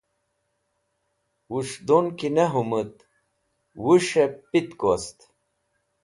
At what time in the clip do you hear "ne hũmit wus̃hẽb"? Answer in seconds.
2.35-4.33